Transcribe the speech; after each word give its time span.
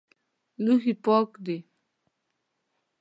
لوښي 0.63 0.93
پاک 1.03 1.29
دي؟ 1.45 1.57